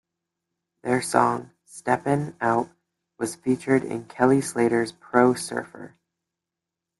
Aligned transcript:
Their 0.81 1.03
song 1.03 1.51
"Steppin' 1.63 2.35
Out" 2.41 2.69
was 3.19 3.35
featured 3.35 3.83
in 3.83 4.05
Kelly 4.07 4.41
Slater's 4.41 4.91
Pro 4.93 5.35
Surfer. 5.35 5.95